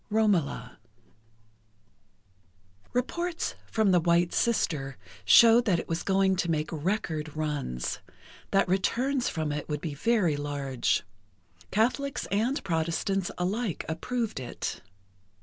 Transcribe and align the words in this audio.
III 0.09 0.15
"ROMOLA" 0.17 0.79
Reports 2.91 3.53
from 3.67 3.91
"The 3.91 3.99
White 3.99 4.33
Sister" 4.33 4.97
showed 5.25 5.65
that 5.65 5.77
it 5.77 5.87
was 5.87 6.01
going 6.01 6.35
to 6.37 6.49
make 6.49 6.71
record 6.71 7.35
runs—that 7.37 8.67
returns 8.67 9.29
from 9.29 9.51
it 9.51 9.69
would 9.69 9.79
be 9.81 9.93
very 9.93 10.35
large. 10.35 11.03
Catholics 11.69 12.25
and 12.31 12.63
Protestants 12.63 13.29
alike 13.37 13.85
approved 13.87 14.39
it. 14.39 14.81